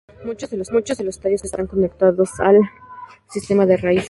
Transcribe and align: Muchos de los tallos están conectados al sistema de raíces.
Muchos 0.25 0.49
de 0.49 0.57
los 1.03 1.19
tallos 1.19 1.43
están 1.43 1.67
conectados 1.67 2.39
al 2.39 2.59
sistema 3.29 3.67
de 3.67 3.77
raíces. 3.77 3.99